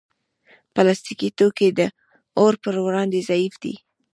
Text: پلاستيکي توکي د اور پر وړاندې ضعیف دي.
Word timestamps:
پلاستيکي 0.73 1.29
توکي 1.37 1.69
د 1.77 1.79
اور 2.39 2.53
پر 2.63 2.75
وړاندې 2.85 3.19
ضعیف 3.29 3.53
دي. 3.63 3.73